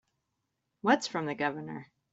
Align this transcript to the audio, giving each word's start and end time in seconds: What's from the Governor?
What's 0.81 1.05
from 1.05 1.27
the 1.27 1.35
Governor? 1.35 1.91